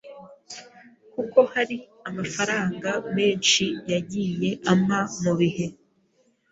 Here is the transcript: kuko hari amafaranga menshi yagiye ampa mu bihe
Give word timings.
kuko 1.13 1.39
hari 1.53 1.77
amafaranga 2.09 2.89
menshi 3.15 3.65
yagiye 3.91 4.49
ampa 4.71 4.99
mu 5.23 5.33
bihe 5.39 5.65